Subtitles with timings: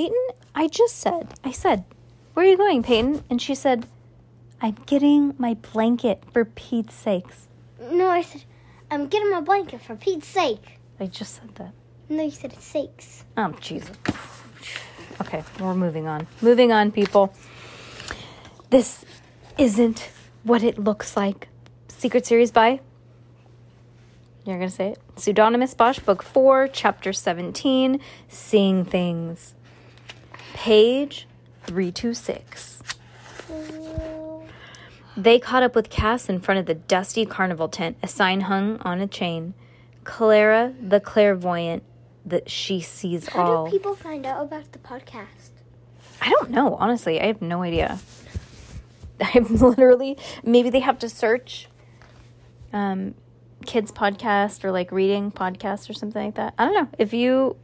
[0.00, 1.84] Peyton, I just said, I said,
[2.32, 3.22] where are you going, Peyton?
[3.28, 3.84] And she said,
[4.58, 7.48] I'm getting my blanket for Pete's sakes.
[7.78, 8.44] No, I said,
[8.90, 10.78] I'm getting my blanket for Pete's sake.
[10.98, 11.72] I just said that.
[12.08, 13.26] No, you said it's sakes.
[13.36, 13.94] Oh, Jesus.
[15.20, 16.26] Okay, we're moving on.
[16.40, 17.34] Moving on, people.
[18.70, 19.04] This
[19.58, 20.08] isn't
[20.44, 21.48] what it looks like.
[21.88, 22.80] Secret series by.
[24.46, 24.98] You're going to say it?
[25.16, 29.54] Pseudonymous Bosch, Book 4, Chapter 17 Seeing Things.
[30.60, 31.26] Page
[31.62, 32.82] 326.
[35.16, 38.76] They caught up with Cass in front of the dusty carnival tent, a sign hung
[38.80, 39.54] on a chain.
[40.04, 41.82] Clara the clairvoyant,
[42.26, 43.64] that she sees How all.
[43.64, 45.48] do people find out about the podcast?
[46.20, 47.18] I don't know, honestly.
[47.18, 47.98] I have no idea.
[49.22, 51.68] I'm literally maybe they have to search
[52.74, 53.14] um
[53.64, 56.52] kids podcast or like reading podcast or something like that.
[56.58, 56.88] I don't know.
[56.98, 57.56] If you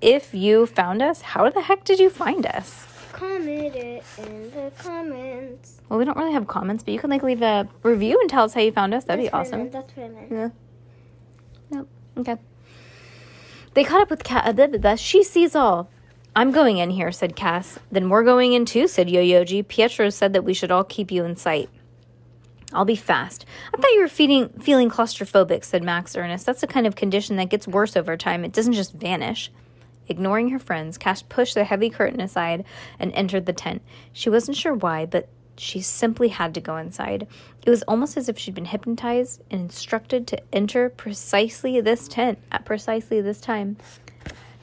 [0.00, 2.86] if you found us, how the heck did you find us?
[3.12, 5.80] Comment it in the comments.
[5.88, 8.44] Well, we don't really have comments, but you can like leave a review and tell
[8.44, 9.04] us how you found us.
[9.04, 9.58] That'd be That's what I awesome.
[9.58, 10.30] meant, That's what I meant.
[10.30, 10.48] Yeah.
[11.70, 11.88] Nope.
[12.18, 12.36] Okay.
[13.74, 14.96] They caught up with uh, blah, blah.
[14.96, 15.90] She sees all.
[16.34, 17.78] I'm going in here, said Cass.
[17.90, 19.66] Then we're going in too, said Yo-Yoji.
[19.66, 21.68] Pietro said that we should all keep you in sight.
[22.72, 23.44] I'll be fast.
[23.74, 26.46] I thought you were feeding, feeling claustrophobic, said Max Ernest.
[26.46, 28.44] That's the kind of condition that gets worse over time.
[28.44, 29.50] It doesn't just vanish.
[30.10, 32.64] Ignoring her friends, Cass pushed the heavy curtain aside
[32.98, 33.80] and entered the tent.
[34.12, 37.28] She wasn't sure why, but she simply had to go inside.
[37.64, 42.40] It was almost as if she'd been hypnotized and instructed to enter precisely this tent
[42.50, 43.76] at precisely this time.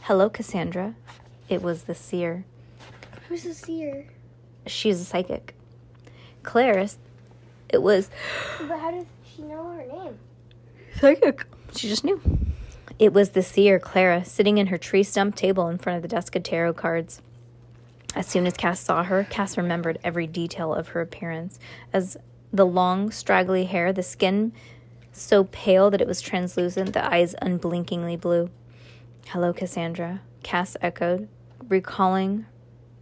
[0.01, 0.95] Hello, Cassandra.
[1.47, 2.43] It was the seer.
[3.29, 4.05] Who's the seer?
[4.65, 5.55] She's a psychic.
[6.43, 6.97] Clarice,
[7.69, 8.09] it was
[8.67, 10.17] But how does she know her name?
[10.99, 11.45] psychic.
[11.73, 12.19] She just knew.
[12.99, 16.07] It was the seer, Clara, sitting in her tree stump table in front of the
[16.07, 17.21] desk of tarot cards.
[18.15, 21.59] As soon as Cass saw her, Cass remembered every detail of her appearance.
[21.93, 22.17] As
[22.51, 24.51] the long, straggly hair, the skin
[25.11, 28.49] so pale that it was translucent, the eyes unblinkingly blue.
[29.27, 31.27] Hello, Cassandra, Cass echoed,
[31.69, 32.45] recalling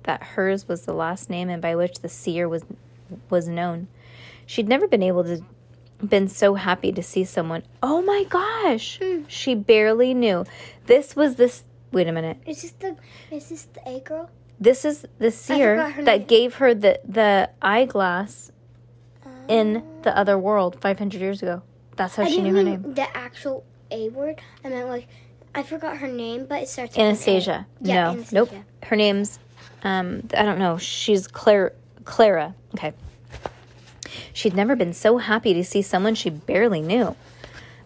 [0.04, 2.66] that hers was the last name and by which the seer was
[3.30, 3.88] was known.
[4.46, 5.44] She'd never been able to
[6.04, 7.64] been so happy to see someone.
[7.82, 9.00] Oh my gosh.
[9.28, 10.46] She barely knew.
[10.86, 12.38] This was this wait a minute.
[12.46, 12.96] Is this the
[13.32, 14.30] is this the A girl?
[14.60, 16.28] This is the seer that name.
[16.28, 18.52] gave her the the eyeglass
[19.48, 21.62] in the other world 500 years ago.
[21.96, 22.94] That's how I she knew her name.
[22.94, 24.42] the actual A word.
[24.64, 25.08] I meant like
[25.54, 27.06] I forgot her name, but it starts with.
[27.06, 27.66] Anastasia.
[27.82, 28.10] Yeah, no.
[28.12, 28.36] Anastasia.
[28.36, 28.50] Nope.
[28.84, 29.40] Her name's
[29.84, 30.78] um I don't know.
[30.78, 31.74] She's Claire
[32.04, 32.56] Clara.
[32.76, 32.94] Okay.
[34.36, 37.16] She'd never been so happy to see someone she barely knew.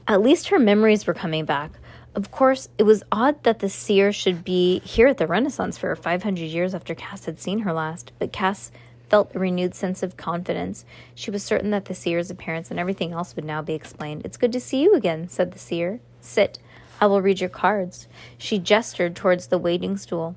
[0.07, 1.69] At least her memories were coming back.
[2.15, 5.95] Of course, it was odd that the seer should be here at the Renaissance Fair
[5.95, 8.71] 500 years after Cass had seen her last, but Cass
[9.09, 10.85] felt a renewed sense of confidence.
[11.13, 14.23] She was certain that the seer's appearance and everything else would now be explained.
[14.25, 15.99] It's good to see you again, said the seer.
[16.19, 16.57] Sit.
[16.99, 18.07] I will read your cards.
[18.39, 20.35] She gestured towards the waiting stool.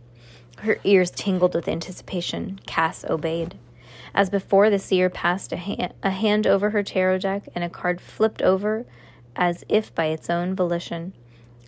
[0.58, 2.60] Her ears tingled with anticipation.
[2.66, 3.56] Cass obeyed.
[4.14, 7.68] As before, the seer passed a, hand, a hand over her tarot deck, and a
[7.68, 8.84] card flipped over
[9.34, 11.12] as if by its own volition.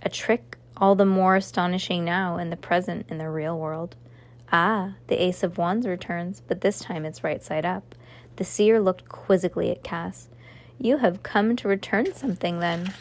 [0.03, 3.97] A trick all the more astonishing now in the present in the real world.
[4.53, 7.95] Ah, the Ace of Wands returns, but this time it's right side up.
[8.37, 10.29] The seer looked quizzically at Cass.
[10.79, 12.93] You have come to return something, then.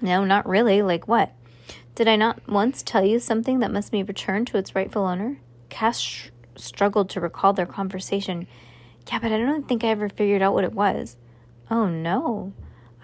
[0.00, 0.82] No, not really.
[0.82, 1.32] Like what?
[1.94, 5.38] Did I not once tell you something that must be returned to its rightful owner?
[5.68, 8.46] Cass sh- struggled to recall their conversation.
[9.10, 11.16] Yeah, but I don't think I ever figured out what it was.
[11.70, 12.52] Oh, no.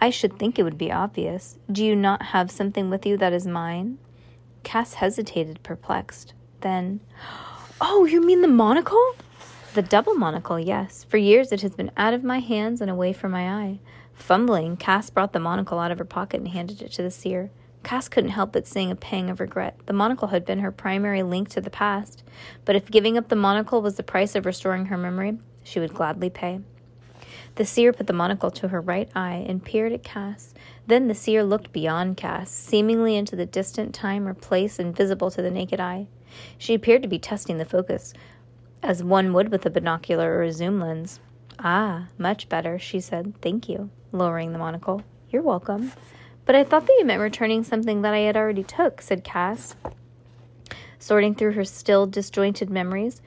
[0.00, 1.58] I should think it would be obvious.
[1.70, 3.99] Do you not have something with you that is mine?
[4.62, 6.32] Cass hesitated, perplexed.
[6.61, 7.00] Then,
[7.81, 9.14] Oh, you mean the monocle?
[9.73, 11.05] The double monocle, yes.
[11.08, 13.79] For years it has been out of my hands and away from my eye.
[14.12, 17.50] Fumbling, Cass brought the monocle out of her pocket and handed it to the seer.
[17.82, 19.77] Cass couldn't help but sing a pang of regret.
[19.87, 22.23] The monocle had been her primary link to the past,
[22.65, 25.94] but if giving up the monocle was the price of restoring her memory, she would
[25.94, 26.61] gladly pay.
[27.56, 30.55] The seer put the monocle to her right eye and peered at Cass.
[30.87, 35.43] Then the seer looked beyond Cass, seemingly into the distant time or place invisible to
[35.43, 36.06] the naked eye.
[36.59, 38.15] She appeared to be testing the focus,
[38.83, 41.21] as one would with a binocular or a zoom lens.
[41.59, 43.35] Ah, much better, she said.
[43.43, 45.03] Thank you, lowering the monocle.
[45.29, 45.93] You're welcome.
[46.50, 49.76] But I thought that you meant returning something that I had already took, said Cass,
[50.99, 53.23] sorting through her still disjointed memories.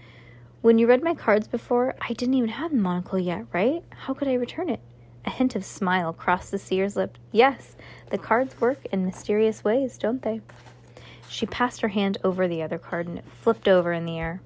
[0.59, 3.81] When you read my cards before, I didn't even have the monocle yet, right?
[3.91, 4.81] How could I return it?
[5.23, 7.17] A hint of smile crossed the seer's lip.
[7.31, 7.77] Yes,
[8.09, 10.41] the cards work in mysterious ways, don't they?
[11.29, 14.41] She passed her hand over the other card and it flipped over in the air.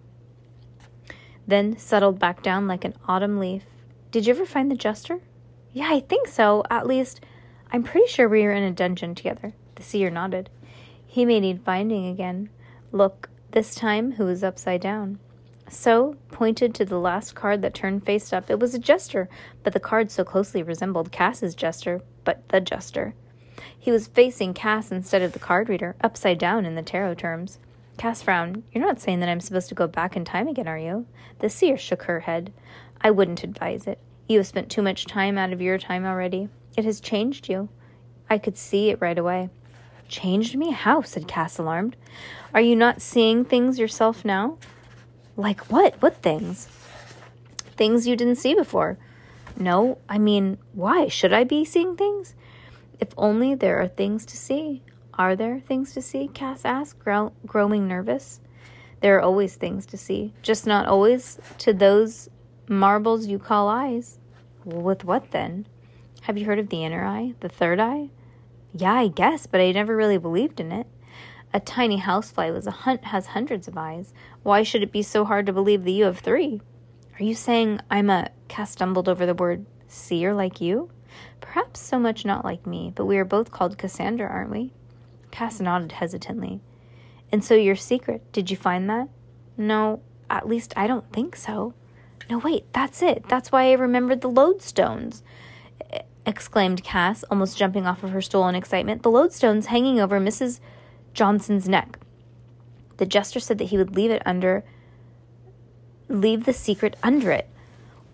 [1.47, 3.63] Then settled back down like an autumn leaf.
[4.11, 5.21] Did you ever find the jester?
[5.73, 6.61] Yeah, I think so.
[6.69, 7.21] At least,
[7.71, 9.53] I'm pretty sure we were in a dungeon together.
[9.75, 10.49] The seer nodded.
[11.05, 12.49] He may need finding again.
[12.91, 15.19] Look, this time who is upside down.
[15.69, 18.49] So, pointed to the last card that turned face up.
[18.49, 19.27] It was a jester,
[19.63, 23.13] but the card so closely resembled Cass's jester, but the jester.
[23.77, 27.59] He was facing Cass instead of the card reader, upside down in the tarot terms.
[27.97, 28.63] Cass frowned.
[28.71, 31.05] You're not saying that I'm supposed to go back in time again, are you?
[31.39, 32.53] The seer shook her head.
[33.01, 33.99] I wouldn't advise it.
[34.27, 36.49] You have spent too much time out of your time already.
[36.77, 37.69] It has changed you.
[38.29, 39.49] I could see it right away.
[40.07, 40.71] Changed me?
[40.71, 41.01] How?
[41.01, 41.97] said Cass, alarmed.
[42.53, 44.57] Are you not seeing things yourself now?
[45.35, 45.99] Like what?
[46.01, 46.67] What things?
[47.75, 48.99] Things you didn't see before.
[49.57, 51.07] No, I mean, why?
[51.07, 52.35] Should I be seeing things?
[52.99, 54.83] If only there are things to see.
[55.15, 56.27] Are there things to see?
[56.27, 58.39] Cass asked, grow- growing nervous.
[59.01, 62.29] There are always things to see, just not always to those
[62.67, 64.19] marbles you call eyes.
[64.63, 65.65] With what then?
[66.27, 68.09] Have you heard of the inner eye, the third eye?
[68.73, 70.85] Yeah, I guess, but I never really believed in it.
[71.53, 74.13] A tiny housefly was a hunt has hundreds of eyes.
[74.43, 76.59] Why should it be so hard to believe that you have three?
[77.17, 80.89] Are you saying I'm a Cass stumbled over the word seer like you?
[81.39, 84.73] Perhaps so much not like me, but we are both called Cassandra, aren't we?
[85.31, 86.59] Cass nodded hesitantly.
[87.31, 89.07] And so your secret, did you find that?
[89.55, 91.73] No, at least I don't think so.
[92.29, 93.23] No, wait, that's it.
[93.29, 95.21] That's why I remembered the lodestones
[96.27, 99.01] exclaimed Cass, almost jumping off of her stool in excitement.
[99.01, 100.59] The lodestone's hanging over Mrs.
[101.13, 101.99] Johnson's neck.
[102.97, 104.63] The jester said that he would leave it under,
[106.09, 107.49] leave the secret under it,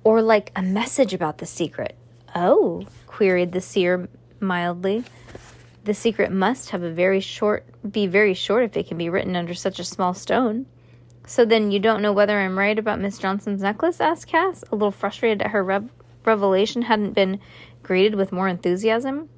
[0.04, 1.98] or like a message about the secret.
[2.36, 4.08] Oh, queried the seer
[4.40, 5.04] mildly.
[5.86, 9.36] The secret must have a very short, be very short if it can be written
[9.36, 10.66] under such a small stone.
[11.26, 14.00] So then you don't know whether I'm right about Miss Johnson's necklace?
[14.00, 15.90] asked Cass, a little frustrated at her rev-
[16.26, 17.40] revelation hadn't been
[17.84, 19.30] greeted with more enthusiasm.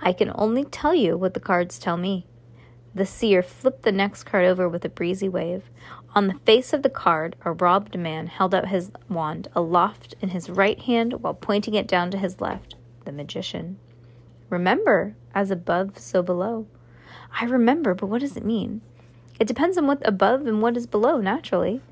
[0.00, 2.26] I can only tell you what the cards tell me.
[2.94, 5.70] The seer flipped the next card over with a breezy wave.
[6.14, 10.30] On the face of the card, a robbed man held out his wand aloft in
[10.30, 12.76] his right hand while pointing it down to his left.
[13.04, 13.78] The magician.
[14.50, 16.66] Remember, as above, so below.
[17.40, 18.80] I remember, but what does it mean?
[19.38, 21.82] It depends on what above and what is below, naturally.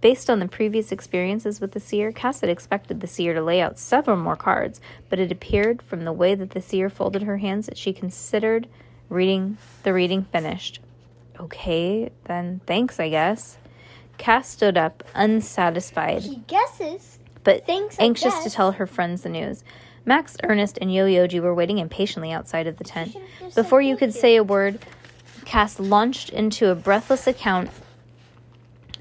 [0.00, 3.60] Based on the previous experiences with the seer, Cass had expected the seer to lay
[3.60, 7.38] out several more cards, but it appeared from the way that the seer folded her
[7.38, 8.68] hands that she considered
[9.08, 10.80] reading the reading finished.
[11.40, 13.58] Okay, then thanks, I guess.
[14.18, 16.22] Cass stood up, unsatisfied.
[16.22, 17.18] She guesses.
[17.42, 19.64] But thanks, anxious to tell her friends the news.
[20.04, 23.16] Max, Ernest, and Yo-Yoji were waiting impatiently outside of the tent.
[23.54, 24.78] Before you could say a word,
[25.44, 27.70] Cass launched into a breathless account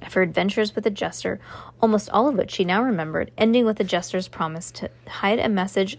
[0.08, 1.40] of her adventures with the jester,
[1.82, 5.50] almost all of which she now remembered, ending with the jester's promise to hide a
[5.50, 5.98] message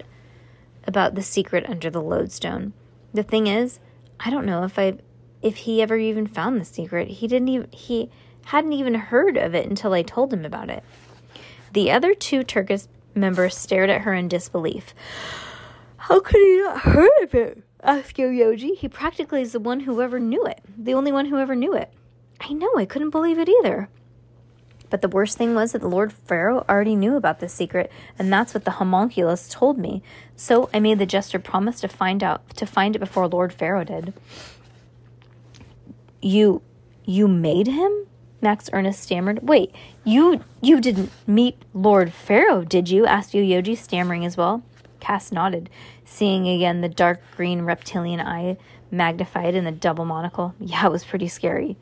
[0.87, 2.73] about the secret under the lodestone.
[3.15, 3.79] The thing is,
[4.19, 4.95] I don't know if I
[5.41, 7.09] if he ever even found the secret.
[7.09, 8.11] He didn't even he
[8.47, 10.83] hadn't even heard of it until I told him about it.
[11.75, 14.95] The other two Terces members stared at her in disbelief.
[15.97, 17.63] How could he not heard of it?
[17.83, 18.77] asked Yo-Yoji.
[18.77, 20.61] He practically is the one who ever knew it.
[20.77, 21.93] The only one who ever knew it.
[22.41, 23.89] I know, I couldn't believe it either.
[24.91, 28.33] But the worst thing was that the Lord Pharaoh already knew about this secret, and
[28.33, 30.03] that's what the homunculus told me.
[30.37, 33.85] So I made the jester promise to find out to find it before Lord Pharaoh
[33.85, 34.15] did.
[36.21, 36.63] You
[37.05, 37.93] you made him?
[38.41, 39.41] Max Ernest stammered.
[39.43, 43.05] Wait, you you didn't meet Lord Pharaoh, did you?
[43.07, 44.63] asked Yo-Yoji, stammering as well.
[45.01, 45.71] Cass nodded,
[46.05, 48.57] seeing again the dark green reptilian eye
[48.91, 50.55] magnified in the double monocle.
[50.59, 51.77] Yeah, it was pretty scary.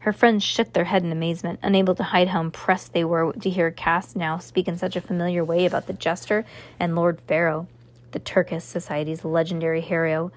[0.00, 3.50] Her friends shook their head in amazement, unable to hide how impressed they were to
[3.50, 6.46] hear Cass now speak in such a familiar way about the jester
[6.78, 7.68] and Lord Pharaoh,
[8.12, 10.32] the Terces Society's legendary hero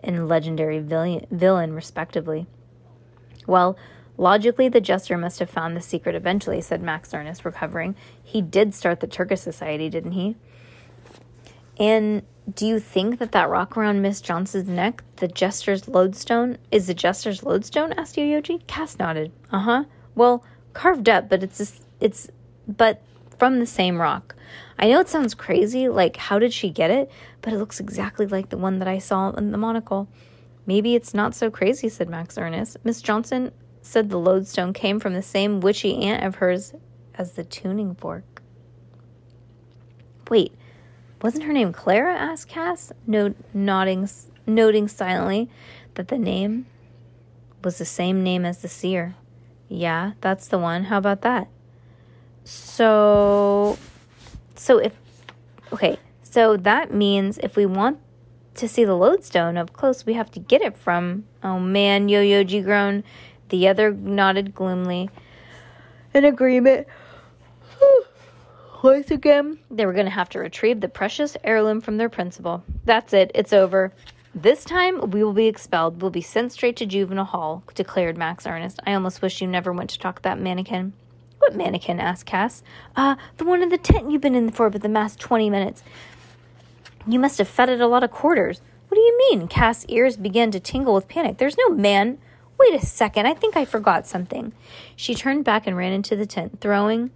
[0.00, 2.46] and legendary villain, respectively.
[3.46, 3.78] Well,
[4.18, 7.96] logically, the jester must have found the secret eventually, said Max Ernest, recovering.
[8.22, 10.36] He did start the Terces Society, didn't he?
[11.78, 12.22] And
[12.54, 16.94] do you think that that rock around Miss Johnson's neck, the Jester's lodestone, is the
[16.94, 17.92] Jester's lodestone?
[17.94, 18.66] asked Yo-Yoji.
[18.66, 19.32] Cass nodded.
[19.50, 19.84] Uh huh.
[20.14, 22.28] Well, carved up, but it's just, it's
[22.68, 23.02] but
[23.38, 24.34] from the same rock.
[24.78, 27.10] I know it sounds crazy, like how did she get it?
[27.42, 30.08] But it looks exactly like the one that I saw in the monocle.
[30.66, 32.76] Maybe it's not so crazy, said Max Ernest.
[32.84, 36.74] Miss Johnson said the lodestone came from the same witchy aunt of hers
[37.14, 38.42] as the tuning fork.
[40.28, 40.52] Wait,
[41.22, 42.14] wasn't her name Clara?
[42.14, 42.92] asked Cass,
[43.54, 44.08] nodding,
[44.46, 45.48] noting silently
[45.94, 46.66] that the name
[47.64, 49.14] was the same name as the seer.
[49.68, 50.84] Yeah, that's the one.
[50.84, 51.48] How about that?
[52.44, 53.76] So,
[54.54, 54.92] so if,
[55.72, 57.98] okay, so that means if we want
[58.54, 62.62] to see the lodestone up close, we have to get it from, oh man, Yo-Yoji
[62.62, 63.02] groaned.
[63.48, 65.10] The other nodded gloomily.
[66.14, 66.86] In agreement.
[68.82, 72.62] Once again, they were going to have to retrieve the precious heirloom from their principal.
[72.84, 73.92] That's it, it's over.
[74.34, 76.02] This time we will be expelled.
[76.02, 78.80] We'll be sent straight to juvenile hall, declared Max Ernest.
[78.86, 80.92] I almost wish you never went to talk to that mannequin.
[81.38, 82.00] What mannequin?
[82.00, 82.62] asked Cass.
[82.94, 85.82] Uh, the one in the tent you've been in for for the last 20 minutes.
[87.06, 88.60] You must have fed it a lot of quarters.
[88.88, 89.48] What do you mean?
[89.48, 91.38] Cass' ears began to tingle with panic.
[91.38, 92.18] There's no man.
[92.58, 94.52] Wait a second, I think I forgot something.
[94.96, 97.10] She turned back and ran into the tent, throwing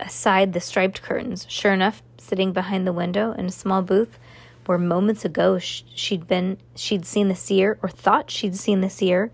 [0.00, 1.46] aside the striped curtains.
[1.48, 4.18] Sure enough, sitting behind the window in a small booth
[4.66, 9.30] where moments ago she'd been she'd seen the seer or thought she'd seen the seer,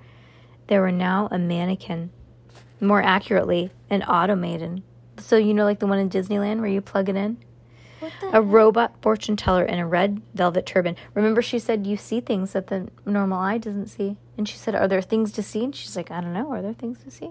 [0.69, 2.11] there were now a mannequin
[2.81, 4.83] more accurately, an automaton.
[5.19, 7.39] So, you know, like the one in Disneyland where you plug it in?
[8.03, 8.43] a heck?
[8.45, 10.97] robot fortune teller in a red velvet turban.
[11.15, 14.17] Remember, she said you see things that the normal eye doesn't see.
[14.37, 15.65] And she said, Are there things to see?
[15.65, 16.53] And she's like, I don't know.
[16.53, 17.31] Are there things to see?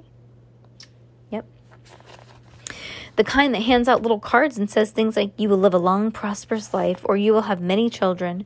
[3.15, 5.79] The kind that hands out little cards and says things like, You will live a
[5.79, 8.46] long, prosperous life, or you will have many children.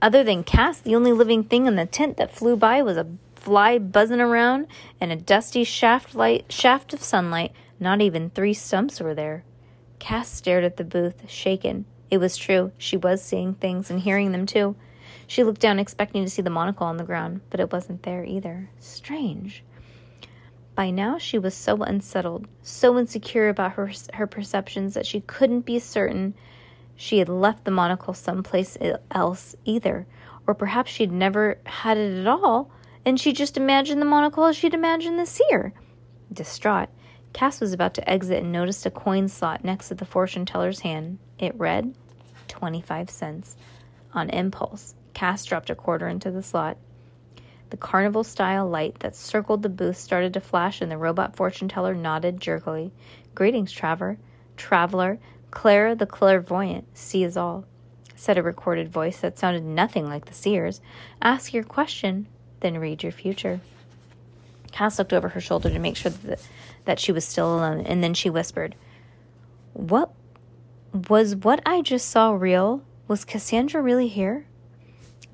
[0.00, 3.08] Other than Cass, the only living thing in the tent that flew by was a
[3.34, 4.66] fly buzzing around,
[5.00, 7.52] and a dusty shaft light shaft of sunlight.
[7.80, 9.44] Not even three stumps were there.
[9.98, 11.84] Cass stared at the booth, shaken.
[12.10, 12.72] It was true.
[12.78, 14.76] She was seeing things and hearing them too.
[15.26, 18.24] She looked down, expecting to see the monocle on the ground, but it wasn't there
[18.24, 18.70] either.
[18.78, 19.62] Strange.
[20.78, 25.62] By now, she was so unsettled, so insecure about her, her perceptions that she couldn't
[25.62, 26.34] be certain
[26.94, 28.78] she had left the monocle someplace
[29.10, 30.06] else either,
[30.46, 32.70] or perhaps she'd never had it at all
[33.04, 35.72] and she just imagined the monocle as she'd imagined the seer.
[36.32, 36.90] Distraught,
[37.32, 40.78] Cass was about to exit and noticed a coin slot next to the fortune teller's
[40.78, 41.18] hand.
[41.40, 41.92] It read
[42.46, 43.56] 25 cents.
[44.14, 46.76] On impulse, Cass dropped a quarter into the slot.
[47.70, 51.68] The carnival style light that circled the booth started to flash, and the robot fortune
[51.68, 52.92] teller nodded jerkily.
[53.34, 54.18] Greetings, Traveler.
[54.56, 55.18] Traveler,
[55.50, 57.64] Clara the clairvoyant sees all,
[58.16, 60.80] said a recorded voice that sounded nothing like the seer's.
[61.22, 62.26] Ask your question
[62.60, 63.60] then read your future.
[64.72, 66.40] Cass looked over her shoulder to make sure that,
[66.84, 68.74] that she was still alone, and then she whispered,
[69.72, 70.12] What
[70.92, 72.82] was what I just saw real?
[73.06, 74.46] Was Cassandra really here?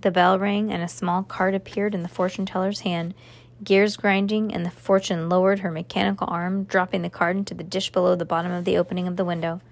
[0.05, 3.15] The bell rang, and a small card appeared in the fortune teller's hand.
[3.63, 7.91] Gears grinding, and the fortune lowered her mechanical arm, dropping the card into the dish
[7.91, 9.63] below the bottom of the opening of the window.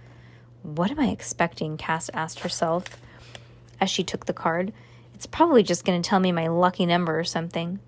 [0.63, 1.77] What am I expecting?
[1.77, 2.87] Cass asked herself
[3.79, 4.73] as she took the card.
[5.13, 7.79] It's probably just going to tell me my lucky number or something.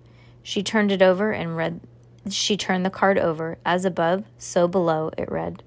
[0.43, 1.81] She turned it over and read.
[2.29, 3.57] She turned the card over.
[3.65, 5.63] As above, so below, it read.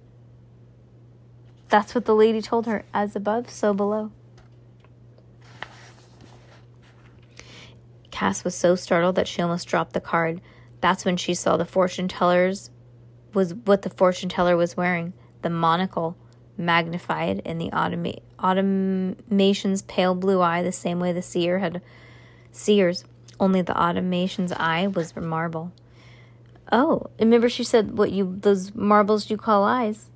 [1.71, 2.85] That's what the lady told her.
[2.95, 4.13] As above, so below.
[8.19, 10.41] Cass was so startled that she almost dropped the card.
[10.81, 12.69] That's when she saw the fortune teller's
[13.33, 16.17] was what the fortune teller was wearing, the monocle
[16.57, 21.81] magnified in the automa- automation's pale blue eye the same way the seer had
[22.51, 23.05] seers
[23.39, 25.71] only the automation's eye was marble
[26.73, 30.11] oh remember she said what you those marbles you call eyes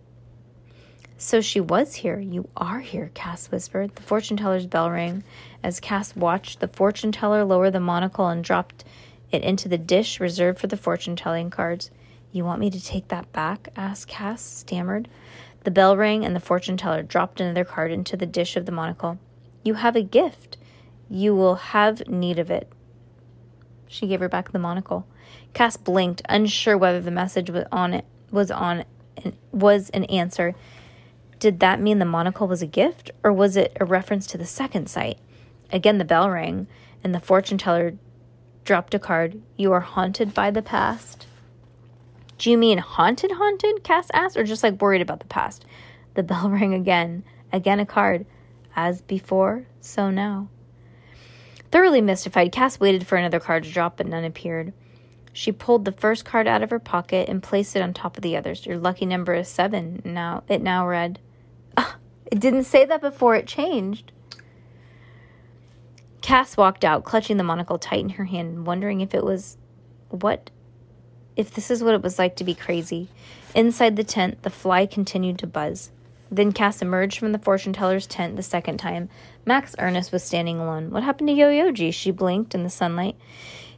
[1.22, 5.22] so she was here you are here cass whispered the fortune teller's bell rang
[5.62, 8.84] as cass watched the fortune teller lower the monocle and dropped
[9.30, 11.90] it into the dish reserved for the fortune telling cards
[12.32, 15.08] you want me to take that back asked cass stammered
[15.64, 18.72] the bell rang, and the fortune teller dropped another card into the dish of the
[18.72, 19.18] monocle.
[19.62, 20.56] You have a gift.
[21.08, 22.68] You will have need of it.
[23.86, 25.06] She gave her back the monocle.
[25.54, 28.84] Cass blinked, unsure whether the message was on it was on
[29.52, 30.54] was an answer.
[31.42, 34.46] Did that mean the monocle was a gift, or was it a reference to the
[34.46, 35.18] second sight?
[35.72, 36.68] Again, the bell rang,
[37.02, 37.94] and the fortune teller
[38.64, 39.42] dropped a card.
[39.56, 41.26] You are haunted by the past.
[42.38, 43.82] Do you mean haunted, haunted?
[43.82, 45.64] Cass asked, or just like worried about the past?
[46.14, 47.24] The bell rang again.
[47.52, 48.24] Again, a card.
[48.76, 50.46] As before, so now.
[51.72, 54.72] Thoroughly mystified, Cass waited for another card to drop, but none appeared.
[55.32, 58.22] She pulled the first card out of her pocket and placed it on top of
[58.22, 58.64] the others.
[58.64, 60.02] Your lucky number is seven.
[60.04, 61.18] Now it now read.
[62.32, 64.10] It didn't say that before it changed.
[66.22, 69.58] Cass walked out, clutching the monocle tight in her hand, wondering if it was
[70.08, 70.50] what
[71.36, 73.10] if this is what it was like to be crazy.
[73.54, 75.90] Inside the tent, the fly continued to buzz.
[76.30, 79.10] Then Cass emerged from the fortune teller's tent the second time.
[79.44, 80.88] Max Ernest was standing alone.
[80.88, 81.92] What happened to Yo-Yoji?
[81.92, 83.16] She blinked in the sunlight.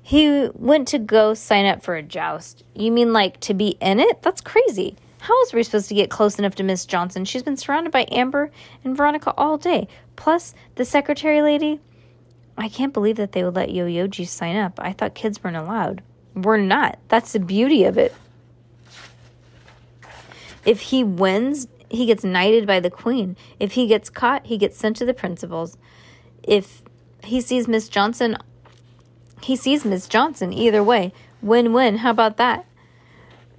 [0.00, 2.62] He went to go sign up for a joust.
[2.72, 4.22] You mean like to be in it?
[4.22, 4.94] That's crazy.
[5.24, 7.24] How are we supposed to get close enough to Miss Johnson?
[7.24, 8.50] She's been surrounded by Amber
[8.84, 9.88] and Veronica all day.
[10.16, 11.80] Plus, the secretary lady.
[12.58, 14.78] I can't believe that they would let Yo-Yoji sign up.
[14.82, 16.02] I thought kids weren't allowed.
[16.34, 16.98] We're not.
[17.08, 18.14] That's the beauty of it.
[20.66, 23.34] If he wins, he gets knighted by the queen.
[23.58, 25.78] If he gets caught, he gets sent to the principals.
[26.42, 26.82] If
[27.22, 28.36] he sees Miss Johnson,
[29.40, 30.52] he sees Miss Johnson.
[30.52, 31.96] Either way, win win.
[31.96, 32.66] How about that?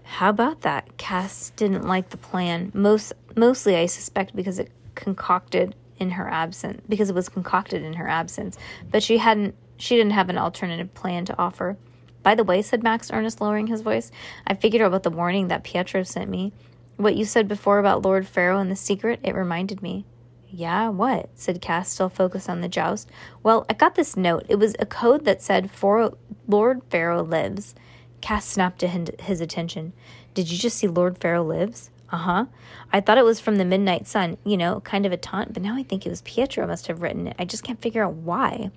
[0.05, 0.97] How about that?
[0.97, 2.71] Cass didn't like the plan.
[2.73, 7.93] Most mostly I suspect because it concocted in her absence because it was concocted in
[7.93, 8.57] her absence.
[8.89, 11.77] But she hadn't she didn't have an alternative plan to offer.
[12.23, 14.11] By the way, said Max Ernest, lowering his voice,
[14.47, 16.53] I figured out about the warning that Pietro sent me.
[16.97, 20.05] What you said before about Lord Pharaoh and the secret, it reminded me.
[20.47, 21.29] Yeah, what?
[21.35, 23.09] said Cass, still focused on the joust.
[23.43, 24.45] Well, I got this note.
[24.47, 26.13] It was a code that said, For
[26.47, 27.75] Lord Pharaoh lives.
[28.21, 29.93] Cass snapped to his attention.
[30.33, 31.89] Did you just see Lord Pharaoh lives?
[32.11, 32.45] Uh huh.
[32.93, 35.63] I thought it was from the Midnight Sun, you know, kind of a taunt, but
[35.63, 37.35] now I think it was Pietro must have written it.
[37.39, 38.71] I just can't figure out why.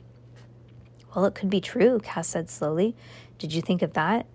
[1.14, 2.94] Well, it could be true, Cass said slowly.
[3.38, 4.26] Did you think of that?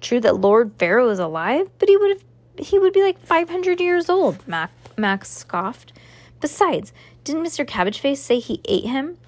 [0.00, 2.24] True that Lord Pharaoh is alive, but he would have
[2.58, 5.92] he would be like 500 years old, Mac, Max scoffed.
[6.40, 6.92] Besides,
[7.24, 7.66] didn't Mr.
[7.66, 9.18] Cabbageface say he ate him?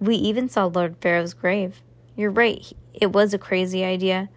[0.00, 1.80] We even saw Lord Pharaoh's grave.
[2.18, 4.28] You're right, it was a crazy idea.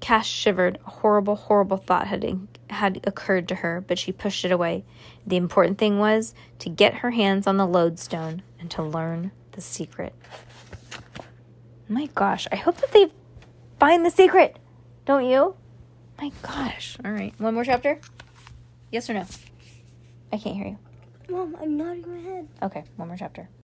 [0.00, 0.78] Cass shivered.
[0.86, 4.84] A horrible, horrible thought had, had occurred to her, but she pushed it away.
[5.26, 9.62] The important thing was to get her hands on the lodestone and to learn the
[9.62, 10.14] secret.
[11.88, 13.10] My gosh, I hope that they
[13.80, 14.58] find the secret.
[15.06, 15.56] Don't you?
[16.20, 16.98] My gosh.
[17.02, 17.32] All right.
[17.40, 17.98] One more chapter?
[18.92, 19.24] Yes or no?
[20.30, 20.78] I can't hear you.
[21.30, 22.48] Mom, I'm nodding my head.
[22.62, 23.48] Okay, one more chapter.